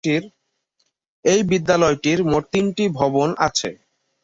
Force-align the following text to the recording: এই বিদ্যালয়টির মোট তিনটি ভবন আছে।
এই 1.25 1.41
বিদ্যালয়টির 1.51 2.19
মোট 2.23 2.43
তিনটি 2.53 2.83
ভবন 2.99 3.29
আছে। 3.47 3.69